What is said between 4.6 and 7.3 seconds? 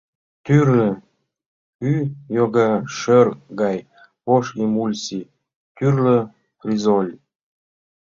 эмульсий, тӱрлӧ фризоль.